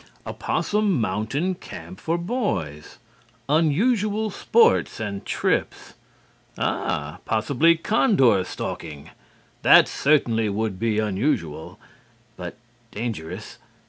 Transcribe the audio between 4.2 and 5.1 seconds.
sports